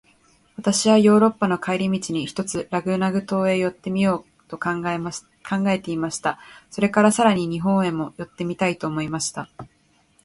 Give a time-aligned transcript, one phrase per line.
[0.55, 4.71] 私はヨーロッパへの帰り途に、ひとつラグナグ島へ寄ってみようと考
[5.69, 6.39] えていました。
[6.71, 9.47] それから、さらに日本へも寄ってみたいと思いました。